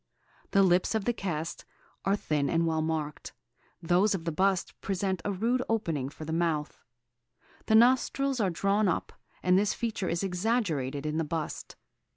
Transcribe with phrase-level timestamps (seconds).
[0.49, 1.63] The lips of the cast
[2.05, 3.33] are thin and well marked;
[3.83, 6.79] those of the bust present a rude opening for the mouth.
[7.67, 11.75] The nostrils are drawn up, and this feature is exaggerated in the bust.